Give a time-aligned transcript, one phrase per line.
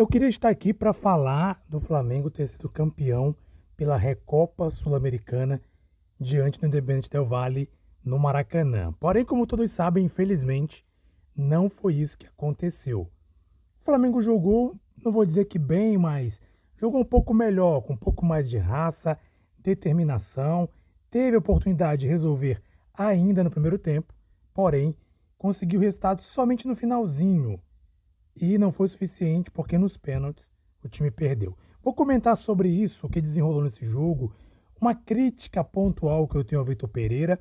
[0.00, 3.36] Eu queria estar aqui para falar do Flamengo ter sido campeão
[3.76, 5.60] pela Recopa Sul-Americana
[6.18, 7.68] diante do Independente Del Valle
[8.02, 8.94] no Maracanã.
[8.94, 10.86] Porém, como todos sabem, infelizmente,
[11.36, 13.02] não foi isso que aconteceu.
[13.02, 13.10] O
[13.84, 14.74] Flamengo jogou,
[15.04, 16.40] não vou dizer que bem, mas
[16.78, 19.18] jogou um pouco melhor, com um pouco mais de raça,
[19.58, 20.66] determinação,
[21.10, 22.62] teve a oportunidade de resolver
[22.94, 24.14] ainda no primeiro tempo,
[24.54, 24.96] porém
[25.36, 27.60] conseguiu o resultado somente no finalzinho.
[28.34, 30.50] E não foi suficiente porque nos pênaltis
[30.82, 31.56] o time perdeu.
[31.82, 34.34] Vou comentar sobre isso, o que desenrolou nesse jogo,
[34.80, 37.40] uma crítica pontual que eu tenho ao Vitor Pereira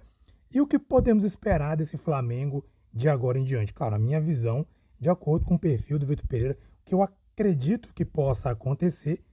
[0.52, 3.74] e o que podemos esperar desse Flamengo de agora em diante.
[3.74, 4.66] Claro, a minha visão,
[5.00, 9.24] de acordo com o perfil do Vitor Pereira, que eu acredito que possa acontecer.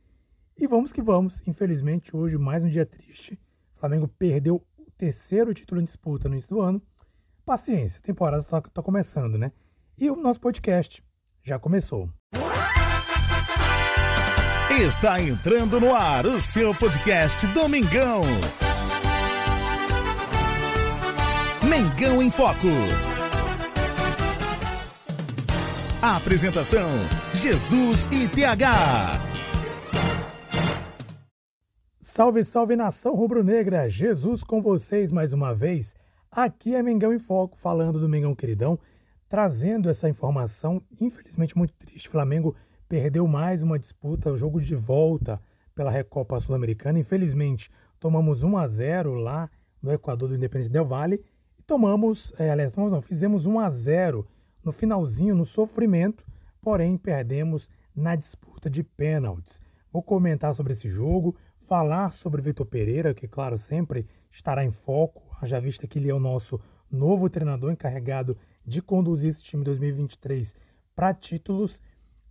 [0.56, 1.42] E vamos que vamos.
[1.47, 3.38] Infelizmente, hoje, mais um dia triste.
[3.75, 6.80] O Flamengo perdeu o terceiro título em disputa no início do ano.
[7.45, 9.52] Paciência, a temporada está tá começando, né?
[9.98, 11.02] E o nosso podcast
[11.46, 12.10] já começou.
[14.80, 18.22] Está entrando no ar o seu podcast Domingão.
[21.62, 22.66] Mengão em Foco.
[26.03, 26.88] A apresentação:
[27.33, 28.75] Jesus e TH.
[32.00, 33.88] Salve, salve nação rubro-negra!
[33.88, 35.94] Jesus com vocês mais uma vez.
[36.31, 38.78] Aqui é Mengão em Foco, falando do Mengão Queridão,
[39.28, 42.08] trazendo essa informação, infelizmente muito triste.
[42.08, 42.55] Flamengo
[42.88, 45.41] perdeu mais uma disputa, o jogo de volta
[45.74, 46.98] pela Recopa Sul-Americana.
[46.98, 49.50] Infelizmente, tomamos 1 a 0 lá
[49.82, 51.22] no Equador do Independente Del Valle
[51.58, 54.27] e tomamos, é, aliás, tomamos não, fizemos 1 a 0
[54.64, 56.24] no finalzinho, no sofrimento,
[56.60, 59.60] porém perdemos na disputa de pênaltis.
[59.92, 65.22] Vou comentar sobre esse jogo, falar sobre Vitor Pereira, que, claro, sempre estará em foco,
[65.41, 66.60] haja vista que ele é o nosso
[66.91, 68.36] novo treinador encarregado
[68.67, 70.55] de conduzir esse time 2023
[70.95, 71.81] para títulos.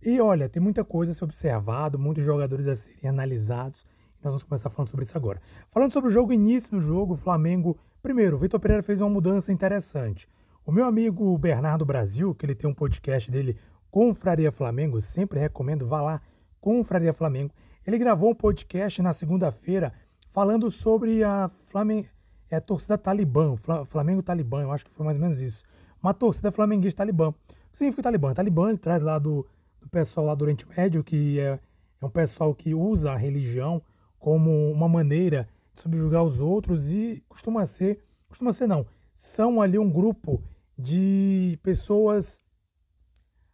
[0.02, 3.86] E olha, tem muita coisa a ser observado, muitos jogadores a serem analisados.
[4.22, 5.40] Nós vamos começar falando sobre isso agora.
[5.70, 7.78] Falando sobre o jogo, início do jogo, Flamengo.
[8.02, 10.28] Primeiro, o Vitor Pereira fez uma mudança interessante.
[10.64, 13.56] O meu amigo Bernardo Brasil, que ele tem um podcast dele,
[13.90, 16.20] Confraria Flamengo, sempre recomendo, vá lá,
[16.60, 17.54] Confraria Flamengo.
[17.86, 19.92] Ele gravou um podcast na segunda-feira
[20.28, 22.08] falando sobre a Flamengo,
[22.50, 23.54] é a torcida Talibã,
[23.86, 25.64] Flamengo Talibã, eu acho que foi mais ou menos isso.
[26.02, 27.28] Uma torcida flamenguista Talibã.
[27.30, 27.34] O
[27.72, 28.34] que significa Talibã?
[28.34, 29.46] Talibã ele traz lá do,
[29.80, 31.58] do pessoal lá do Oriente Médio, que é,
[32.00, 33.82] é um pessoal que usa a religião
[34.18, 39.78] como uma maneira de subjugar os outros e costuma ser, costuma ser não, são ali
[39.78, 40.42] um grupo
[40.78, 42.40] de pessoas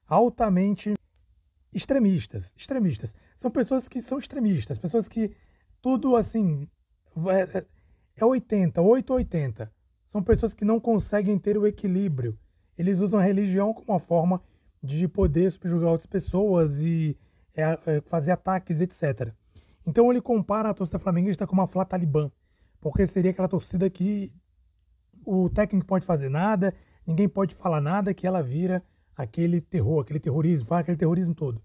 [0.06, 0.94] altamente
[1.72, 3.14] extremistas, extremistas.
[3.36, 5.34] São pessoas que são extremistas, pessoas que
[5.80, 6.68] tudo assim
[7.28, 7.64] é,
[8.16, 9.72] é 80, 8 ou 80.
[10.12, 12.38] São pessoas que não conseguem ter o equilíbrio.
[12.76, 14.42] Eles usam a religião como uma forma
[14.82, 17.16] de poder subjugar outras pessoas e
[17.56, 19.32] é, é, fazer ataques, etc.
[19.86, 22.30] Então ele compara a torcida flamenguista com uma Flá Talibã,
[22.78, 24.30] porque seria aquela torcida que
[25.24, 26.74] o técnico pode fazer nada,
[27.06, 28.84] ninguém pode falar nada, que ela vira
[29.16, 31.62] aquele terror, aquele terrorismo, aquele terrorismo todo.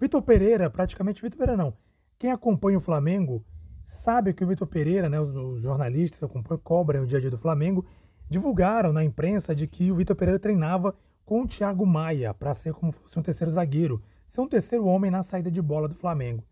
[0.00, 1.76] Vitor Pereira, praticamente Vitor Pereira não.
[2.18, 3.44] Quem acompanha o Flamengo
[3.88, 7.20] sabe que o Vitor Pereira, né, os, os jornalistas que acompanham, cobram o dia a
[7.22, 7.86] dia do Flamengo,
[8.28, 10.94] divulgaram na imprensa de que o Vitor Pereira treinava
[11.24, 15.10] com o Thiago Maia para ser como fosse um terceiro zagueiro, ser um terceiro homem
[15.10, 16.44] na saída de bola do Flamengo.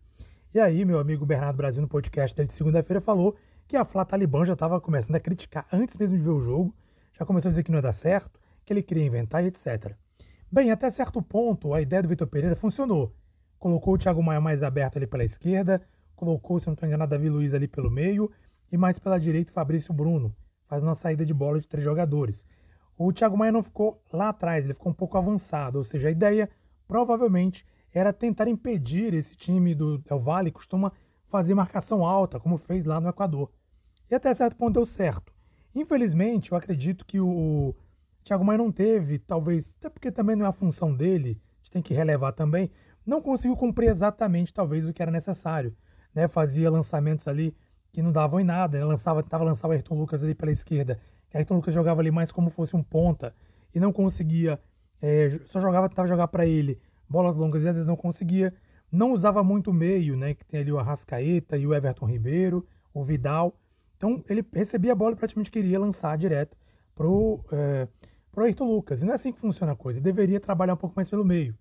[0.51, 3.35] E aí, meu amigo Bernardo Brasil, no podcast dele de segunda-feira, falou
[3.67, 6.73] que a Flá Talibã já estava começando a criticar antes mesmo de ver o jogo,
[7.13, 9.93] já começou a dizer que não ia dar certo, que ele queria inventar e etc.
[10.51, 13.13] Bem, até certo ponto, a ideia do Vitor Pereira funcionou.
[13.59, 15.83] Colocou o Thiago Maia mais aberto ali pela esquerda,
[16.17, 18.29] colocou, se não estou enganado, Davi Luiz ali pelo meio
[18.69, 20.35] e mais pela direita Fabrício Bruno.
[20.65, 22.43] Faz uma saída de bola de três jogadores.
[22.97, 26.11] O Thiago Maia não ficou lá atrás, ele ficou um pouco avançado, ou seja, a
[26.11, 26.49] ideia
[26.87, 30.91] provavelmente era tentar impedir esse time do Del Valle, costuma
[31.25, 33.51] fazer marcação alta, como fez lá no Equador.
[34.09, 35.31] E até certo ponto deu certo.
[35.75, 37.75] Infelizmente, eu acredito que o
[38.23, 41.71] Thiago Maia não teve, talvez, até porque também não é a função dele, a gente
[41.71, 42.71] tem que relevar também,
[43.05, 45.75] não conseguiu cumprir exatamente talvez o que era necessário.
[46.17, 46.27] Né?
[46.27, 47.55] Fazia lançamentos ali
[47.93, 48.83] que não davam em nada, né?
[48.83, 50.99] lançava, lançar o Ayrton Lucas ali pela esquerda,
[51.29, 53.35] que Ayrton Lucas jogava ali mais como fosse um ponta
[53.73, 54.59] e não conseguia,
[54.99, 58.51] é, só jogava, tentava jogar para ele bolas longas e às vezes não conseguia,
[58.91, 62.65] não usava muito o meio, né, que tem ali o Arrascaeta e o Everton Ribeiro,
[62.91, 63.55] o Vidal,
[63.95, 66.57] então ele recebia a bola e praticamente queria lançar direto
[66.95, 67.87] pro, é,
[68.31, 69.03] pro Ayrton Lucas.
[69.03, 69.99] E não é assim que funciona a coisa.
[69.99, 71.55] Ele deveria trabalhar um pouco mais pelo meio.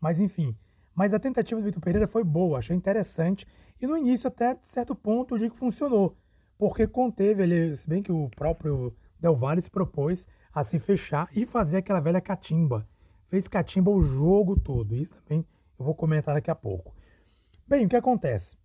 [0.00, 0.56] Mas enfim.
[0.98, 3.46] Mas a tentativa do Vitor Pereira foi boa, achei interessante.
[3.80, 6.16] E no início, até certo ponto, eu digo que funcionou.
[6.58, 11.28] Porque conteve ele, se bem que o próprio Del Valle se propôs a se fechar
[11.32, 12.84] e fazer aquela velha catimba.
[13.28, 14.92] Fez catimba o jogo todo.
[14.92, 15.46] Isso também
[15.78, 16.92] eu vou comentar daqui a pouco.
[17.64, 18.56] Bem, o que acontece?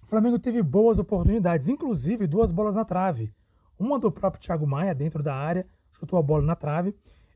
[0.00, 3.34] O Flamengo teve boas oportunidades, inclusive duas bolas na trave.
[3.76, 6.94] Uma do próprio Thiago Maia dentro da área, chutou a bola na trave,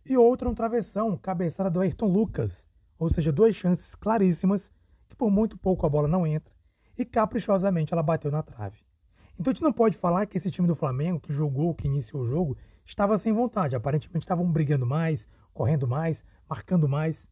[0.09, 2.70] e outra um travessão, cabeçada do Ayrton Lucas.
[3.00, 4.70] Ou seja, duas chances claríssimas
[5.08, 6.55] que por muito pouco a bola não entra
[6.99, 8.85] e caprichosamente ela bateu na trave.
[9.38, 12.23] Então a gente não pode falar que esse time do Flamengo, que jogou, que iniciou
[12.23, 13.75] o jogo, estava sem vontade.
[13.75, 17.31] Aparentemente estavam brigando mais, correndo mais, marcando mais.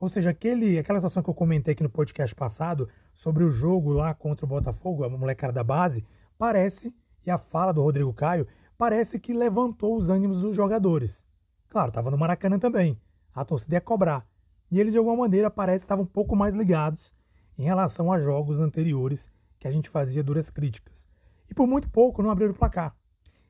[0.00, 3.92] Ou seja, aquele, aquela situação que eu comentei aqui no podcast passado sobre o jogo
[3.92, 6.06] lá contra o Botafogo, a molecada da base,
[6.38, 6.94] parece,
[7.26, 8.46] e a fala do Rodrigo Caio,
[8.78, 11.22] parece que levantou os ânimos dos jogadores.
[11.68, 12.98] Claro, estava no Maracanã também.
[13.34, 14.26] A torcida ia cobrar.
[14.70, 17.14] E eles, de alguma maneira, parece estavam um pouco mais ligados
[17.58, 21.06] em relação a jogos anteriores que a gente fazia duras críticas.
[21.48, 22.94] E por muito pouco não abriram o placar.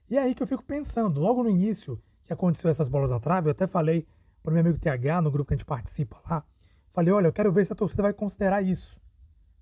[0.09, 3.19] E é aí que eu fico pensando, logo no início que aconteceu essas bolas na
[3.19, 4.07] trave, eu até falei
[4.43, 6.45] para o meu amigo TH, no grupo que a gente participa lá,
[6.91, 9.01] falei, olha, eu quero ver se a torcida vai considerar isso.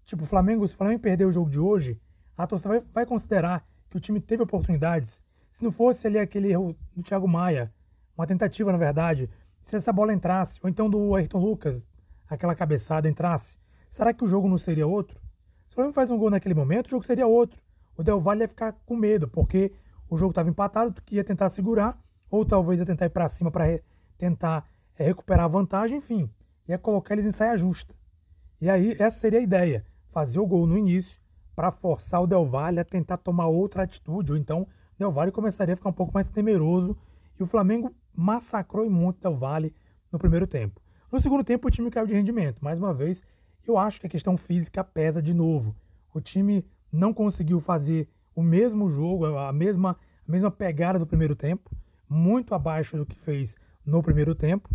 [0.04, 1.98] Tipo, o Flamengo, se o Flamengo perder o jogo de hoje,
[2.36, 5.22] a torcida vai, vai considerar que o time teve oportunidades.
[5.50, 7.72] Se não fosse ali aquele erro do Thiago Maia,
[8.16, 9.30] uma tentativa, na verdade,
[9.64, 11.86] se essa bola entrasse, ou então do Ayrton Lucas,
[12.28, 13.58] aquela cabeçada entrasse,
[13.88, 15.18] será que o jogo não seria outro?
[15.66, 17.60] Se o Flamengo faz um gol naquele momento, o jogo seria outro.
[17.96, 19.72] O Del Valle ia ficar com medo, porque
[20.08, 21.98] o jogo estava empatado, que ia tentar segurar,
[22.30, 23.80] ou talvez ia tentar ir para cima para
[24.18, 24.68] tentar
[24.98, 26.30] é, recuperar a vantagem, enfim,
[26.68, 27.94] ia colocar eles em saia justa.
[28.60, 31.18] E aí, essa seria a ideia, fazer o gol no início,
[31.56, 35.32] para forçar o Del Valle a tentar tomar outra atitude, ou então o Del Valle
[35.32, 36.94] começaria a ficar um pouco mais temeroso,
[37.40, 39.74] e o Flamengo massacrou muito Del Valle
[40.10, 40.80] no primeiro tempo.
[41.10, 42.62] No segundo tempo, o time caiu de rendimento.
[42.62, 43.22] Mais uma vez,
[43.66, 45.74] eu acho que a questão física pesa de novo.
[46.12, 49.96] O time não conseguiu fazer o mesmo jogo, a mesma,
[50.26, 51.70] a mesma pegada do primeiro tempo,
[52.08, 54.68] muito abaixo do que fez no primeiro tempo.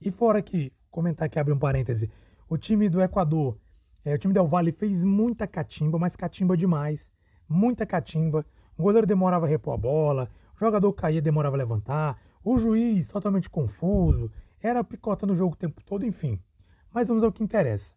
[0.00, 2.10] E fora que, comentar aqui, abre um parêntese,
[2.48, 3.58] o time do Equador,
[4.04, 7.10] é, o time do Vale fez muita catimba, mas catimba demais,
[7.48, 8.44] muita catimba.
[8.76, 12.18] O goleiro demorava a repor a bola, o jogador caía, demorava a levantar,
[12.50, 14.30] o juiz totalmente confuso,
[14.60, 16.40] era picotando o jogo o tempo todo, enfim.
[16.92, 17.94] Mas vamos ao que interessa.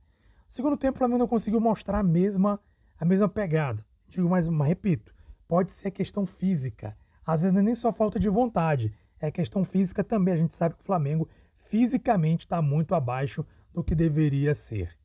[0.47, 2.59] segundo tempo, o Flamengo não conseguiu mostrar a mesma,
[2.99, 3.85] a mesma pegada.
[4.09, 5.13] Digo mais uma, repito,
[5.47, 6.97] pode ser a questão física.
[7.25, 10.33] Às vezes não é nem só falta de vontade, é questão física também.
[10.33, 14.97] A gente sabe que o Flamengo fisicamente está muito abaixo do que deveria ser.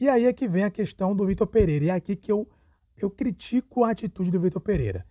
[0.00, 1.84] E aí é que vem a questão do Vitor Pereira.
[1.84, 2.48] E é aqui que eu,
[2.96, 5.06] eu critico a atitude do Vitor Pereira.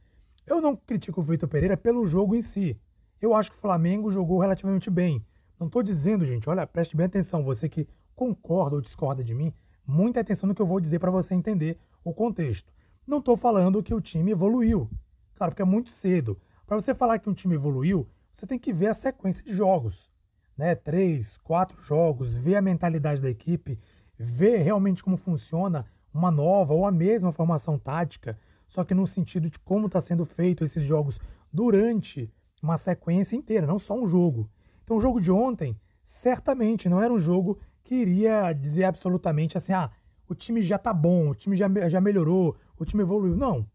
[0.47, 2.79] Eu não critico o Vitor Pereira pelo jogo em si.
[3.21, 5.25] Eu acho que o Flamengo jogou relativamente bem.
[5.59, 9.53] Não estou dizendo, gente, olha, preste bem atenção, você que concorda ou discorda de mim,
[9.85, 12.73] muita atenção no que eu vou dizer para você entender o contexto.
[13.05, 14.89] Não estou falando que o time evoluiu.
[15.35, 16.37] Claro, porque é muito cedo.
[16.65, 20.09] Para você falar que um time evoluiu, você tem que ver a sequência de jogos.
[20.57, 20.75] Né?
[20.75, 23.79] Três, quatro jogos, ver a mentalidade da equipe,
[24.17, 29.49] ver realmente como funciona uma nova ou a mesma formação tática, só que no sentido
[29.49, 31.19] de como está sendo feito esses jogos
[31.51, 32.33] durante
[32.65, 34.49] uma sequência inteira, não só um jogo.
[34.83, 39.73] Então o jogo de ontem certamente não era um jogo que iria dizer absolutamente assim,
[39.73, 39.91] ah,
[40.27, 43.35] o time já tá bom, o time já, já melhorou, o time evoluiu.
[43.35, 43.65] Não.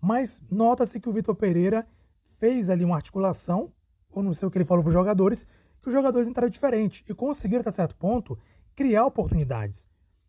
[0.00, 1.86] Mas nota-se que o Vitor Pereira
[2.38, 3.72] fez ali uma articulação,
[4.10, 5.46] ou não sei o que ele falou para os jogadores,
[5.80, 8.38] que os jogadores entraram diferente e conseguiram, até certo ponto,
[8.74, 9.88] criar oportunidades.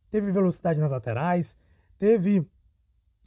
[0.10, 1.58] Teve velocidade nas laterais,
[1.98, 2.48] teve.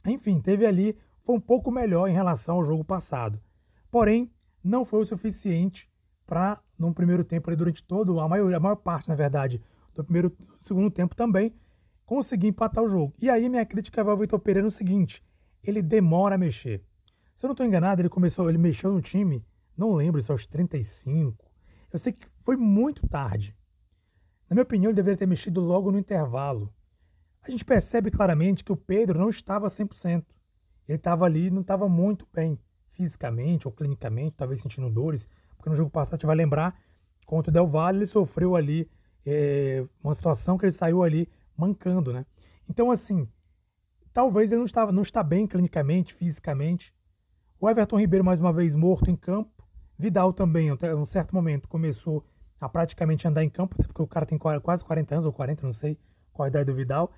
[0.05, 0.97] Enfim, teve ali.
[1.19, 3.39] Foi um pouco melhor em relação ao jogo passado.
[3.91, 4.31] Porém,
[4.63, 5.89] não foi o suficiente
[6.25, 9.61] para, no primeiro tempo, ali, durante todo, a maior, a maior parte, na verdade,
[9.95, 11.53] do primeiro segundo tempo também,
[12.05, 13.13] conseguir empatar o jogo.
[13.21, 15.23] E aí minha crítica vai ao Vitor Pereira no seguinte:
[15.63, 16.83] ele demora a mexer.
[17.35, 19.45] Se eu não estou enganado, ele começou, ele mexeu no time,
[19.77, 21.49] não lembro se aos 35.
[21.91, 23.55] Eu sei que foi muito tarde.
[24.49, 26.73] Na minha opinião, ele deveria ter mexido logo no intervalo.
[27.41, 30.25] A gente percebe claramente que o Pedro não estava 100%.
[30.87, 32.59] Ele estava ali, não estava muito bem,
[32.99, 36.77] fisicamente ou clinicamente, talvez sentindo dores, porque no jogo passado a gente vai lembrar,
[37.25, 38.89] contra o Del Valle, ele sofreu ali
[39.25, 42.25] é, uma situação que ele saiu ali mancando, né?
[42.69, 43.25] Então, assim,
[44.11, 46.93] talvez ele não, estava, não está bem clinicamente, fisicamente.
[47.57, 49.63] O Everton Ribeiro, mais uma vez, morto em campo.
[49.97, 52.25] Vidal também, em um certo momento, começou
[52.59, 55.65] a praticamente andar em campo, até porque o cara tem quase 40 anos, ou 40,
[55.65, 55.97] não sei
[56.33, 57.11] qual a idade do Vidal.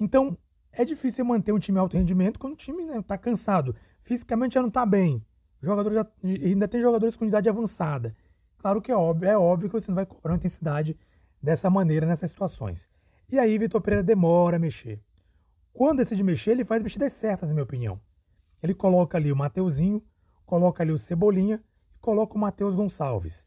[0.00, 0.36] Então,
[0.72, 3.76] é difícil manter um time alto rendimento quando o time está né, tá cansado.
[4.02, 5.24] Fisicamente já não está bem.
[5.62, 8.16] O jogador já, ainda tem jogadores com idade avançada.
[8.58, 10.96] Claro que é óbvio, é óbvio que você não vai cobrar uma intensidade
[11.40, 12.88] dessa maneira nessas situações.
[13.30, 15.00] E aí Vitor Pereira demora a mexer.
[15.72, 18.00] Quando decide mexer, ele faz mexidas certas, na minha opinião.
[18.62, 20.02] Ele coloca ali o Mateuzinho,
[20.44, 21.62] coloca ali o Cebolinha
[21.96, 23.46] e coloca o Matheus Gonçalves.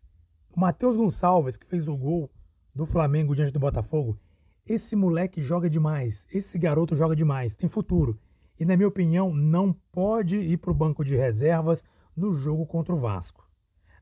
[0.55, 2.31] O Matheus Gonçalves, que fez o gol
[2.74, 4.19] do Flamengo diante do Botafogo,
[4.65, 8.19] esse moleque joga demais, esse garoto joga demais, tem futuro.
[8.59, 11.83] E, na minha opinião, não pode ir para o banco de reservas
[12.15, 13.47] no jogo contra o Vasco.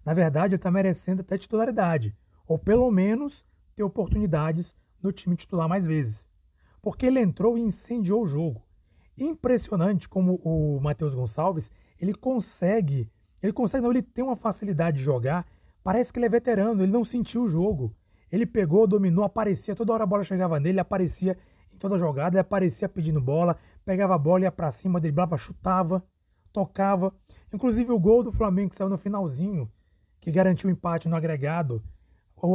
[0.06, 2.16] Na verdade, ele está merecendo até titularidade,
[2.48, 3.46] ou pelo menos
[3.76, 6.30] ter oportunidades no time titular mais vezes.
[6.82, 8.62] Porque ele entrou e incendiou o jogo.
[9.18, 13.10] Impressionante como o Matheus Gonçalves, ele consegue,
[13.42, 15.46] ele consegue, não, ele tem uma facilidade de jogar,
[15.84, 17.96] parece que ele é veterano, ele não sentiu o jogo.
[18.32, 21.38] Ele pegou, dominou, aparecia, toda hora a bola chegava nele, aparecia
[21.84, 26.02] toda jogada, ele aparecia pedindo bola, pegava a bola, ia para cima, driblava, chutava,
[26.54, 27.14] tocava.
[27.52, 29.70] Inclusive o gol do Flamengo que saiu no finalzinho,
[30.22, 31.84] que garantiu o empate no agregado,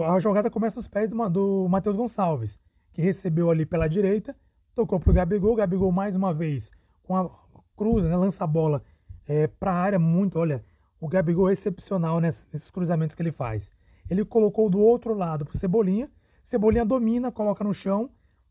[0.07, 2.59] a jogada começa nos pés do, do Matheus Gonçalves,
[2.91, 4.35] que recebeu ali pela direita,
[4.75, 6.71] tocou pro Gabigol, Gabigol mais uma vez
[7.03, 7.29] com a
[7.77, 8.83] cruza, né, lança a bola
[9.27, 10.65] é, para a área muito, olha,
[10.99, 13.75] o Gabigol é excepcional nesses cruzamentos que ele faz.
[14.09, 16.11] Ele colocou do outro lado pro Cebolinha,
[16.43, 18.09] Cebolinha domina, coloca no chão,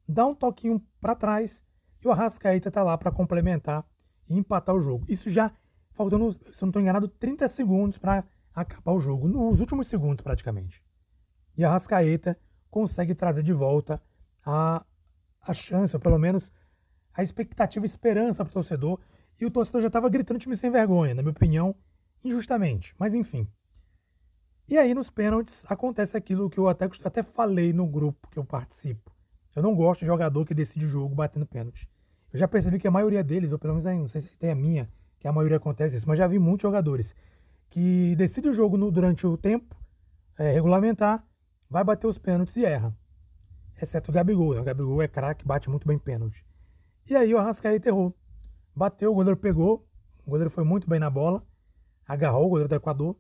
[0.07, 1.63] dá um toquinho para trás
[2.03, 3.85] e o Arrascaeta tá lá para complementar
[4.29, 5.05] e empatar o jogo.
[5.09, 5.51] Isso já
[5.91, 8.23] faltando, se eu não estou enganado, 30 segundos para
[8.53, 10.83] acabar o jogo, nos últimos segundos praticamente.
[11.57, 14.01] E a Arrascaeta consegue trazer de volta
[14.45, 14.85] a,
[15.41, 16.51] a chance, ou pelo menos
[17.13, 18.99] a expectativa e esperança para o torcedor.
[19.39, 21.75] E o torcedor já estava gritando time sem vergonha, na minha opinião,
[22.23, 22.93] injustamente.
[22.99, 23.47] Mas enfim.
[24.67, 28.45] E aí nos pênaltis acontece aquilo que eu até, até falei no grupo que eu
[28.45, 29.16] participo.
[29.57, 31.89] Eu não gosto de jogador que decide o jogo batendo pênalti.
[32.31, 34.55] Eu já percebi que a maioria deles, ou pelo menos não sei se tem a
[34.55, 34.87] minha,
[35.19, 37.15] que a maioria acontece isso, mas já vi muitos jogadores
[37.67, 39.75] que decidem o jogo no, durante o tempo
[40.37, 41.25] é, regulamentar,
[41.67, 42.95] vai bater os pênaltis e erra.
[43.81, 44.53] Exceto o Gabigol.
[44.53, 44.61] Né?
[44.61, 46.45] O Gabigol é craque, bate muito bem pênalti.
[47.09, 48.15] E aí o Arrascaeta errou.
[48.75, 49.87] Bateu, o goleiro pegou,
[50.23, 51.43] o goleiro foi muito bem na bola,
[52.07, 53.17] agarrou o goleiro do Equador.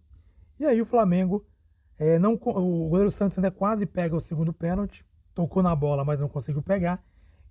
[0.59, 1.43] E aí o Flamengo,
[1.97, 5.03] é, não, o goleiro Santos ainda quase pega o segundo pênalti,
[5.37, 7.03] tocou na bola, mas não conseguiu pegar.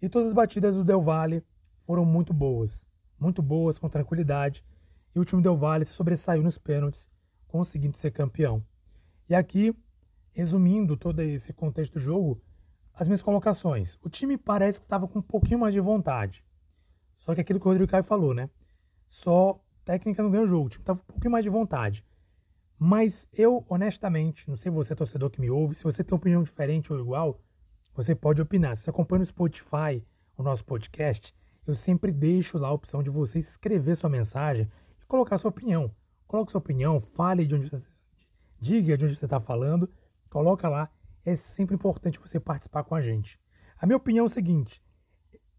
[0.03, 1.45] E todas as batidas do Del Valle
[1.83, 2.85] foram muito boas.
[3.17, 4.65] Muito boas, com tranquilidade.
[5.15, 7.09] E o time Del Valle se sobressaiu nos pênaltis,
[7.47, 8.61] conseguindo ser campeão.
[9.29, 9.73] E aqui,
[10.33, 12.43] resumindo todo esse contexto do jogo,
[12.93, 13.97] as minhas colocações.
[14.03, 16.45] O time parece que estava com um pouquinho mais de vontade.
[17.17, 18.51] Só que aquilo que o Rodrigo Caio falou, né?
[19.07, 20.67] Só técnica não ganha o jogo.
[20.67, 22.05] O time estava com um pouquinho mais de vontade.
[22.77, 26.93] Mas eu, honestamente, não sei você, torcedor que me ouve, se você tem opinião diferente
[26.93, 27.41] ou igual,
[27.97, 28.77] você pode opinar.
[28.77, 30.05] Se você acompanha no Spotify
[30.37, 31.35] o nosso podcast,
[31.67, 35.91] eu sempre deixo lá a opção de você escrever sua mensagem e colocar sua opinião.
[36.27, 37.83] Coloque sua opinião, fale de onde você
[38.59, 39.89] diga de onde você está falando,
[40.29, 40.91] coloca lá.
[41.25, 43.41] É sempre importante você participar com a gente.
[43.81, 44.83] A minha opinião é o seguinte: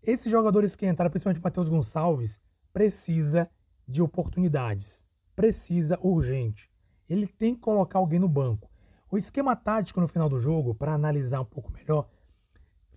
[0.01, 2.39] esses jogadores que entraram, principalmente Matheus Gonçalves,
[2.71, 3.49] precisa
[3.87, 5.05] de oportunidades.
[5.35, 6.71] Precisa urgente.
[7.09, 8.69] Ele tem que colocar alguém no banco.
[9.09, 12.07] O esquema tático no final do jogo, para analisar um pouco melhor,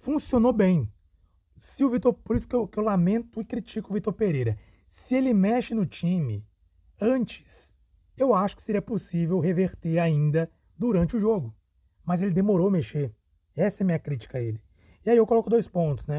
[0.01, 0.91] funcionou bem.
[1.57, 4.59] Se o Vitor, por isso que eu, que eu lamento e critico o Vitor Pereira.
[4.87, 6.45] Se ele mexe no time
[7.01, 7.73] antes,
[8.17, 11.55] eu acho que seria possível reverter ainda durante o jogo.
[12.05, 13.15] Mas ele demorou a mexer.
[13.55, 14.61] Essa é a minha crítica a ele.
[15.05, 16.19] E aí eu coloco dois pontos, né?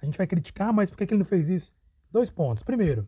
[0.00, 1.74] A gente vai criticar, mas por que ele não fez isso?
[2.10, 2.62] Dois pontos.
[2.62, 3.06] Primeiro,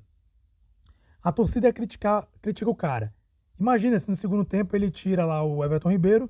[1.22, 3.14] a torcida ia criticar, critica o cara.
[3.58, 6.28] Imagina se no segundo tempo ele tira lá o Everton Ribeiro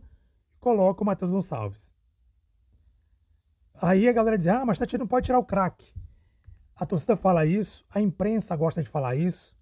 [0.54, 1.92] e coloca o Matheus Gonçalves.
[3.82, 5.94] Aí a galera diz, ah, mas tá tirando, pode tirar o craque.
[6.76, 9.56] A torcida fala isso, a imprensa gosta de falar isso,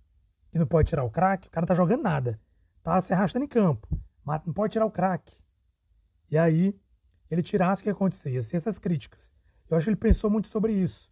[0.50, 2.40] que não pode tirar o craque, o cara não tá jogando nada.
[2.82, 3.86] Tá se arrastando em campo,
[4.24, 5.38] mas não pode tirar o craque.
[6.28, 6.74] E aí,
[7.30, 9.30] ele tirasse o que ia acontecer, ia ser essas críticas.
[9.70, 11.08] Eu acho que ele pensou muito sobre isso.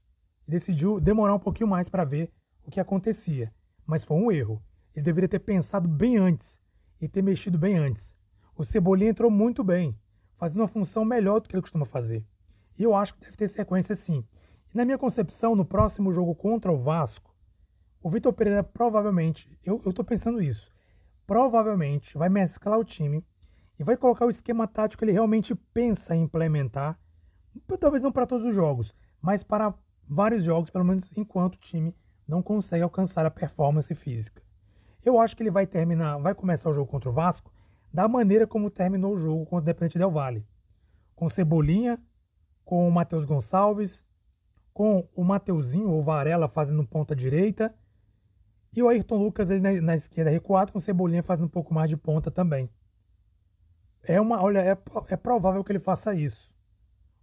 [0.49, 2.33] E decidiu demorar um pouquinho mais para ver
[2.65, 3.55] o que acontecia.
[3.87, 4.61] Mas foi um erro.
[4.95, 6.61] Ele deveria ter pensado bem antes
[7.01, 8.17] e ter mexido bem antes.
[8.57, 9.97] O Cebolinha entrou muito bem,
[10.35, 12.27] fazendo uma função melhor do que ele costuma fazer.
[12.79, 14.25] E eu acho que deve ter sequência sim.
[14.73, 17.35] E na minha concepção, no próximo jogo contra o Vasco,
[18.03, 20.71] o Vitor Pereira provavelmente, eu, eu pensando isso,
[21.27, 23.25] provavelmente vai mesclar o time
[23.79, 26.99] e vai colocar o esquema tático que ele realmente pensa em implementar,
[27.81, 29.75] talvez não para todos os jogos, mas para
[30.09, 31.95] vários jogos, pelo menos enquanto o time
[32.27, 34.43] não consegue alcançar a performance física.
[35.05, 37.53] Eu acho que ele vai terminar, vai começar o jogo contra o Vasco
[37.93, 40.47] da maneira como terminou o jogo contra o Independente Del Valle,
[41.15, 41.99] com Cebolinha,
[42.67, 44.05] com o Matheus Gonçalves,
[44.75, 47.75] com o Mateuzinho ou Varela fazendo ponta direita
[48.77, 51.73] e o Ayrton Lucas ele na, na, esquerda recuado com o Cebolinha fazendo um pouco
[51.73, 52.69] mais de ponta também.
[54.03, 54.77] É uma, olha, é,
[55.09, 56.55] é provável que ele faça isso.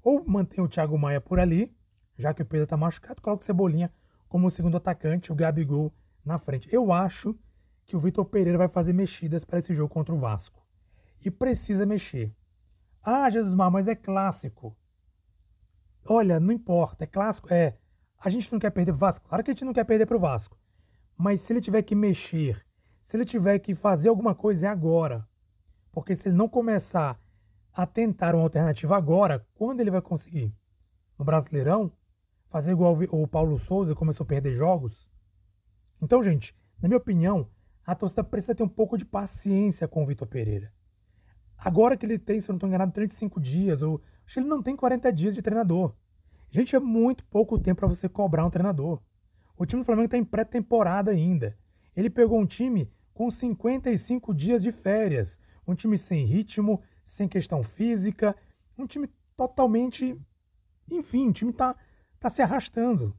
[0.01, 1.71] Ou mantém o Thiago Maia por ali,
[2.17, 3.93] já que o Pedro está machucado, coloca o Cebolinha
[4.27, 5.93] como segundo atacante, o Gabigol
[6.25, 6.67] na frente.
[6.73, 7.38] Eu acho
[7.85, 10.65] que o Vitor Pereira vai fazer mexidas para esse jogo contra o Vasco.
[11.23, 12.33] E precisa mexer.
[13.03, 14.75] Ah, Jesus Mar, mas é clássico.
[16.05, 17.77] Olha, não importa, é clássico, é.
[18.19, 19.27] A gente não quer perder pro Vasco.
[19.27, 20.57] Claro que a gente não quer perder pro Vasco.
[21.17, 22.65] Mas se ele tiver que mexer,
[23.01, 25.27] se ele tiver que fazer alguma coisa, é agora.
[25.91, 27.19] Porque se ele não começar
[27.74, 30.53] a tentar uma alternativa agora, quando ele vai conseguir?
[31.17, 31.91] No Brasileirão?
[32.50, 35.10] Fazer igual o Paulo Souza começou a perder jogos?
[36.01, 37.50] Então, gente, na minha opinião,
[37.86, 40.72] a torcida precisa ter um pouco de paciência com o Vitor Pereira.
[41.57, 44.62] Agora que ele tem, se eu não estou enganado, 35 dias, ou que ele não
[44.62, 45.94] tem 40 dias de treinador.
[46.50, 49.01] Gente, é muito pouco tempo para você cobrar um treinador.
[49.58, 51.58] O time do Flamengo está em pré-temporada ainda.
[51.96, 57.63] Ele pegou um time com 55 dias de férias, um time sem ritmo, sem questão
[57.63, 58.36] física,
[58.77, 60.20] um time totalmente.
[60.89, 61.75] Enfim, o time está
[62.20, 63.15] tá se arrastando.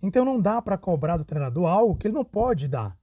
[0.00, 2.96] Então não dá para cobrar do treinador algo que ele não pode dar.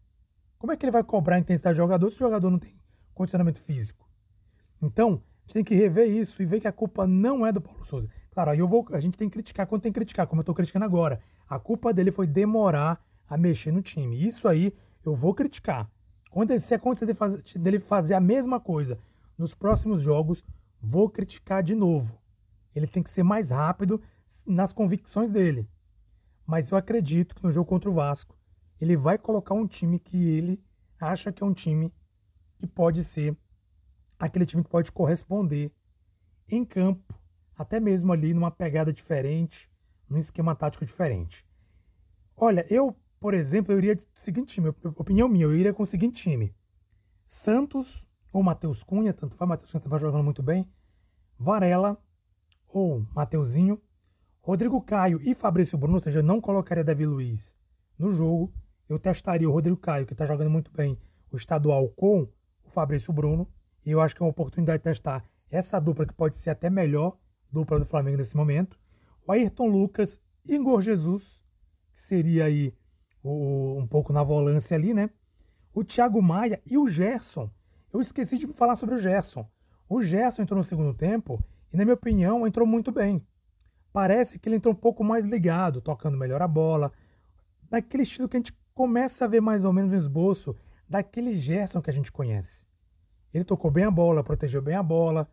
[0.57, 2.75] Como é que ele vai cobrar a intensidade do jogador se o jogador não tem
[3.13, 4.09] condicionamento físico?
[4.81, 7.59] Então, a gente tem que rever isso e ver que a culpa não é do
[7.59, 8.09] Paulo Souza.
[8.31, 10.43] Claro, aí eu vou, a gente tem que criticar quando tem que criticar, como eu
[10.43, 11.19] estou criticando agora.
[11.47, 14.25] A culpa dele foi demorar a mexer no time.
[14.25, 14.73] Isso aí
[15.05, 15.89] eu vou criticar.
[16.31, 18.97] Quando se acontecer de fazer, dele fazer a mesma coisa
[19.37, 20.43] nos próximos jogos,
[20.81, 22.17] vou criticar de novo.
[22.75, 24.01] Ele tem que ser mais rápido
[24.47, 25.67] nas convicções dele.
[26.45, 28.35] Mas eu acredito que no jogo contra o Vasco,
[28.79, 30.59] ele vai colocar um time que ele
[30.99, 31.93] acha que é um time
[32.57, 33.37] que pode ser
[34.19, 35.71] aquele time que pode corresponder
[36.49, 37.13] em campo,
[37.55, 39.69] até mesmo ali numa pegada diferente,
[40.09, 41.45] num esquema tático diferente.
[42.35, 45.87] Olha, eu, por exemplo, eu iria do seguinte time, opinião minha, eu iria com o
[45.87, 46.53] seguinte time.
[47.25, 50.67] Santos ou Matheus Cunha, tanto faz, Matheus Cunha vai jogando muito bem,
[51.37, 51.97] Varela
[52.67, 53.81] ou Mateuzinho,
[54.41, 57.55] Rodrigo Caio e Fabrício Bruno, ou seja, eu não colocaria Davi Luiz
[57.97, 58.51] no jogo,
[58.89, 60.97] eu testaria o Rodrigo Caio, que está jogando muito bem
[61.31, 62.27] o estadual com
[62.63, 63.47] o Fabrício Bruno,
[63.85, 66.69] e eu acho que é uma oportunidade de testar essa dupla que pode ser até
[66.69, 67.17] melhor
[67.51, 68.79] dupla do Flamengo nesse momento.
[69.25, 71.43] O Ayrton Lucas, Igor Jesus,
[71.93, 72.73] que seria aí
[73.21, 75.09] o, um pouco na volância ali, né?
[75.73, 77.49] O Thiago Maia e o Gerson.
[77.91, 79.47] Eu esqueci de falar sobre o Gerson.
[79.87, 83.25] O Gerson entrou no segundo tempo e, na minha opinião, entrou muito bem.
[83.91, 86.91] Parece que ele entrou um pouco mais ligado, tocando melhor a bola,
[87.69, 90.55] daquele estilo que a gente começa a ver mais ou menos um esboço
[90.89, 92.65] daquele Gerson que a gente conhece.
[93.33, 95.27] Ele tocou bem a bola, protegeu bem a bola,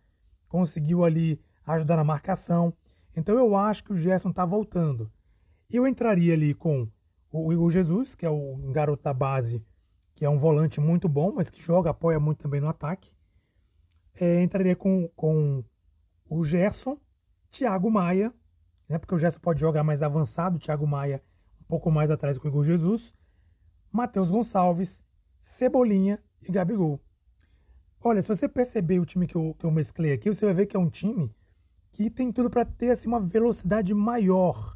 [0.48, 2.72] conseguiu ali ajudar na marcação.
[3.14, 5.10] Então eu acho que o Gerson está voltando.
[5.70, 6.88] Eu entraria ali com
[7.30, 9.64] o Igor Jesus, que é o garoto da base,
[10.14, 13.12] que é um volante muito bom, mas que joga, apoia muito também no ataque.
[14.18, 15.64] É, entraria com, com
[16.28, 16.98] o Gerson,
[17.50, 18.32] Thiago Maia,
[18.88, 21.22] né, porque o Gerson pode jogar mais avançado, o Thiago Maia
[21.60, 23.14] um pouco mais atrás com o Igor Jesus,
[23.92, 25.04] Matheus Gonçalves,
[25.38, 27.00] Cebolinha e Gabigol.
[28.02, 30.66] Olha, se você perceber o time que eu, que eu mesclei aqui, você vai ver
[30.66, 31.30] que é um time
[31.92, 34.74] que tem tudo para ter assim, uma velocidade maior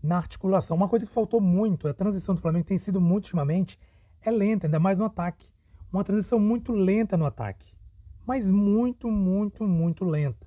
[0.00, 0.76] na articulação.
[0.76, 3.76] Uma coisa que faltou muito, a transição do Flamengo tem sido muito ultimamente,
[4.22, 5.50] é lenta, ainda mais no ataque.
[5.92, 7.74] Uma transição muito lenta no ataque.
[8.24, 10.46] Mas muito, muito, muito lenta.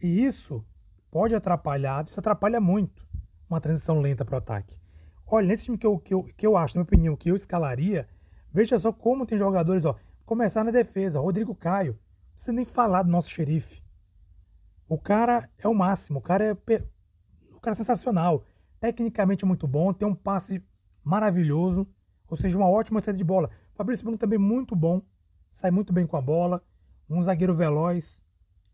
[0.00, 0.64] E isso
[1.10, 3.06] pode atrapalhar, isso atrapalha muito
[3.50, 4.80] uma transição lenta para o ataque.
[5.26, 7.36] Olha, nesse time que eu, que, eu, que eu acho, na minha opinião, que eu
[7.36, 8.08] escalaria,
[8.50, 9.94] veja só como tem jogadores, ó,
[10.28, 11.20] Começar na defesa.
[11.20, 11.92] Rodrigo Caio.
[11.92, 13.82] Não precisa nem falar do nosso xerife.
[14.86, 16.18] O cara é o máximo.
[16.18, 18.44] O cara é, o cara é sensacional.
[18.78, 19.90] Tecnicamente muito bom.
[19.90, 20.62] Tem um passe
[21.02, 21.88] maravilhoso.
[22.28, 23.48] Ou seja, uma ótima saída de bola.
[23.72, 25.00] Fabrício Bruno também muito bom.
[25.48, 26.62] Sai muito bem com a bola.
[27.08, 28.22] Um zagueiro veloz.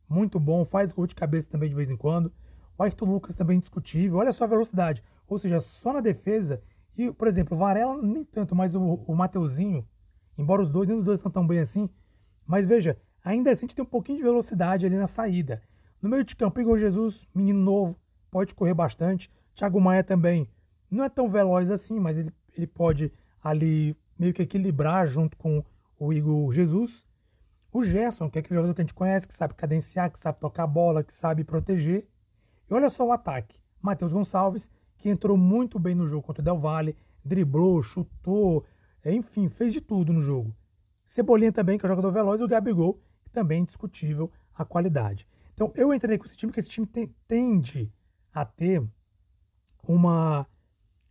[0.08, 0.64] Muito bom.
[0.64, 2.32] Faz gol de cabeça também de vez em quando.
[2.76, 4.18] O Ayrton Lucas também indiscutível.
[4.18, 5.04] Olha só a velocidade.
[5.28, 6.60] Ou seja, só na defesa.
[6.96, 9.86] E, por exemplo, o Varela nem tanto, mas o, o Mateuzinho
[10.36, 11.88] Embora os dois, nem os dois estão tão bem assim.
[12.46, 15.62] Mas veja, ainda assim a gente tem um pouquinho de velocidade ali na saída.
[16.00, 17.96] No meio de campo, Igor Jesus, menino novo,
[18.30, 19.30] pode correr bastante.
[19.54, 20.48] Thiago Maia também
[20.90, 25.64] não é tão veloz assim, mas ele, ele pode ali meio que equilibrar junto com
[25.98, 27.06] o Igor Jesus.
[27.72, 30.38] O Gerson, que é aquele jogador que a gente conhece, que sabe cadenciar, que sabe
[30.38, 32.06] tocar a bola, que sabe proteger.
[32.70, 33.58] E olha só o ataque.
[33.80, 38.64] Matheus Gonçalves, que entrou muito bem no jogo contra o Del Valle, driblou, chutou,
[39.12, 40.54] enfim, fez de tudo no jogo.
[41.04, 44.64] Cebolinha também, que é um jogador veloz, e o Gabigol, que também é indiscutível a
[44.64, 45.26] qualidade.
[45.52, 46.86] Então, eu entrei com esse time, porque esse time
[47.28, 47.92] tende
[48.32, 48.82] a ter
[49.86, 50.46] uma.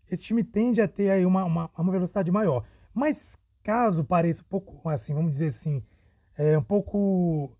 [0.10, 2.66] Esse time tende a ter aí uma, uma, uma velocidade maior.
[2.94, 5.82] Mas caso pareça um pouco, assim, vamos dizer assim,
[6.36, 7.56] é um pouco.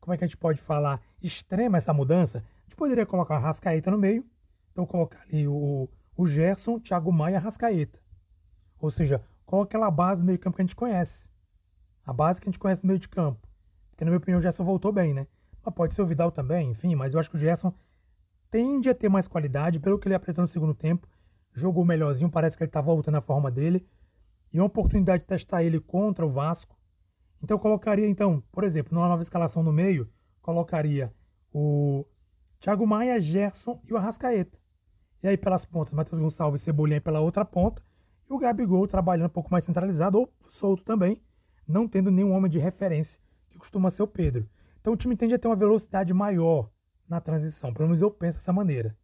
[0.00, 1.00] Como é que a gente pode falar?
[1.22, 4.24] Extrema essa mudança, a gente poderia colocar a Rascaeta no meio.
[4.72, 7.98] Então, colocar ali o, o Gerson, Thiago Maia, Rascaeta.
[8.78, 11.30] Ou seja, qual aquela base do meio campo que a gente conhece.
[12.04, 13.48] A base que a gente conhece do meio de campo.
[13.90, 15.26] Porque, na minha opinião, o Gerson voltou bem, né?
[15.64, 17.72] Mas pode ser o Vidal também, enfim, mas eu acho que o Gerson
[18.50, 21.08] tende a ter mais qualidade, pelo que ele apresentou no segundo tempo.
[21.54, 23.86] Jogou melhorzinho, parece que ele está voltando à forma dele.
[24.52, 26.76] E uma oportunidade de testar ele contra o Vasco.
[27.42, 30.08] Então eu colocaria, então, por exemplo, numa nova escalação no meio,
[30.40, 31.12] colocaria
[31.52, 32.04] o
[32.60, 34.58] Thiago Maia, Gerson e o Arrascaeta.
[35.22, 37.82] E aí pelas pontas, Matheus Gonçalves e Cebolinha pela outra ponta.
[38.28, 41.22] E o Gabigol trabalhando um pouco mais centralizado ou solto também,
[41.66, 44.48] não tendo nenhum homem de referência, que costuma ser o Pedro.
[44.80, 46.70] Então o time tende a ter uma velocidade maior
[47.08, 48.96] na transição, pelo menos eu penso dessa maneira.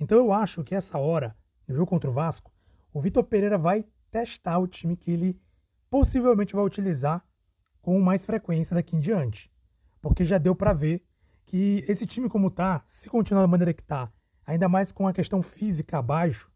[0.00, 1.36] Então eu acho que essa hora,
[1.68, 2.52] no jogo contra o Vasco,
[2.92, 5.40] o Vitor Pereira vai testar o time que ele
[5.90, 7.24] possivelmente vai utilizar
[7.80, 9.50] com mais frequência daqui em diante.
[10.00, 11.04] Porque já deu para ver
[11.44, 14.10] que esse time como tá, se continuar da maneira que tá,
[14.46, 16.50] ainda mais com a questão física abaixo,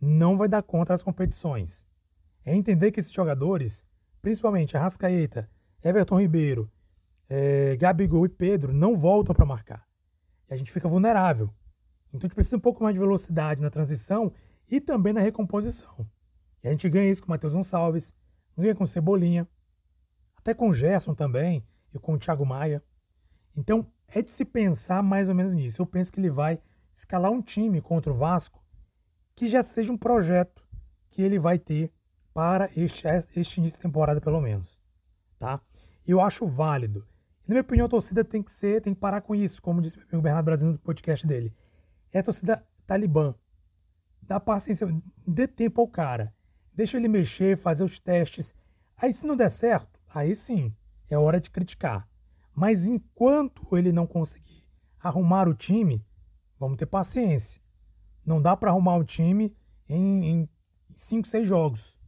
[0.00, 1.86] não vai dar conta das competições.
[2.44, 3.84] É entender que esses jogadores,
[4.22, 5.48] principalmente Arrascaeta,
[5.82, 6.70] Everton Ribeiro,
[7.28, 9.86] é, Gabigol e Pedro, não voltam para marcar.
[10.48, 11.50] E a gente fica vulnerável.
[12.08, 14.32] Então a gente precisa um pouco mais de velocidade na transição
[14.68, 16.06] e também na recomposição.
[16.62, 18.14] E a gente ganha isso com o Matheus Gonçalves,
[18.56, 19.48] ganha com o Cebolinha,
[20.36, 22.82] até com o Gerson também e com o Thiago Maia.
[23.56, 25.80] Então é de se pensar mais ou menos nisso.
[25.80, 26.60] Eu penso que ele vai
[26.92, 28.62] escalar um time contra o Vasco
[29.34, 30.66] que já seja um projeto
[31.10, 31.92] que ele vai ter
[32.32, 34.78] para este, este início de temporada, pelo menos.
[35.38, 35.60] Tá?
[36.06, 37.06] Eu acho válido.
[37.46, 39.98] Na minha opinião, a torcida tem que ser, tem que parar com isso, como disse
[40.12, 41.54] o Bernardo Brasil no podcast dele.
[42.12, 43.34] É a torcida talibã.
[44.22, 44.86] Dá paciência,
[45.26, 46.32] dê tempo ao cara.
[46.72, 48.54] Deixa ele mexer, fazer os testes.
[48.96, 50.74] Aí, se não der certo, aí sim,
[51.08, 52.08] é hora de criticar.
[52.54, 54.64] Mas enquanto ele não conseguir
[55.00, 56.04] arrumar o time,
[56.58, 57.60] vamos ter paciência.
[58.24, 59.56] Não dá para arrumar um time
[59.88, 60.48] em
[60.94, 61.98] 5, 6 jogos.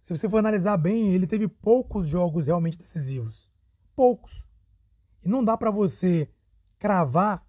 [0.00, 3.50] Se você for analisar bem, ele teve poucos jogos realmente decisivos.
[3.94, 4.48] Poucos.
[5.22, 6.30] E não dá para você
[6.78, 7.44] cravar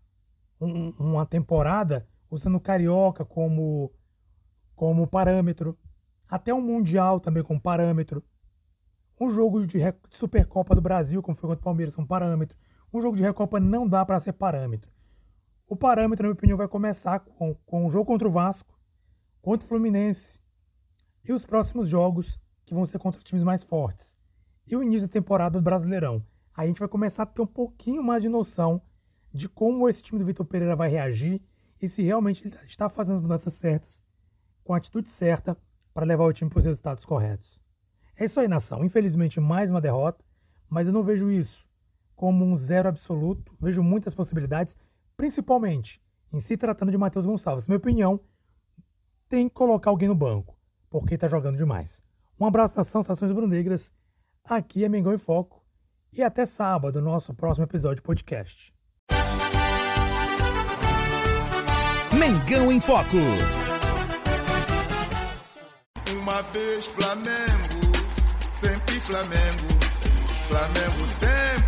[0.59, 3.91] um, uma temporada usando Carioca como,
[4.75, 5.77] como parâmetro.
[6.27, 8.23] Até um Mundial também como parâmetro.
[9.19, 12.57] Um jogo de, de Supercopa do Brasil, como foi contra o Palmeiras, como parâmetro.
[12.91, 14.91] Um jogo de Recopa não dá para ser parâmetro.
[15.69, 18.75] O parâmetro, na minha opinião, vai começar com, com o jogo contra o Vasco,
[19.39, 20.39] contra o Fluminense
[21.23, 24.17] e os próximos jogos que vão ser contra times mais fortes.
[24.65, 26.25] E o início da temporada do Brasileirão.
[26.58, 28.82] Aí a gente vai começar a ter um pouquinho mais de noção
[29.32, 31.39] de como esse time do Vitor Pereira vai reagir
[31.79, 34.01] e se realmente ele está fazendo as mudanças certas,
[34.63, 35.55] com a atitude certa
[35.93, 37.60] para levar o time para os resultados corretos.
[38.15, 38.84] É isso aí, nação.
[38.84, 40.25] Infelizmente, mais uma derrota,
[40.67, 41.69] mas eu não vejo isso
[42.15, 43.55] como um zero absoluto.
[43.62, 44.75] Vejo muitas possibilidades
[45.19, 46.01] principalmente
[46.32, 47.67] em se tratando de Matheus Gonçalves.
[47.67, 48.21] Minha opinião,
[49.27, 50.58] tem que colocar alguém no banco,
[50.89, 52.01] porque está jogando demais.
[52.39, 53.93] Um abraço, nação, Estações Brunegras.
[54.45, 55.62] Aqui é Mengão em Foco.
[56.13, 58.73] E até sábado, nosso próximo episódio de podcast.
[62.17, 63.17] Mengão em Foco.
[66.17, 67.91] Uma vez Flamengo,
[68.62, 69.67] sempre Flamengo.
[70.47, 71.58] Flamengo sempre